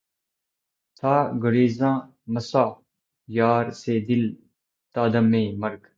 تھا 0.97 1.15
گریزاں 1.43 1.95
مژہٴ 2.33 2.71
یار 3.29 3.65
سے 3.81 3.93
دل 4.07 4.23
تا 4.95 5.03
دمِ 5.13 5.33
مرگ 5.61 5.83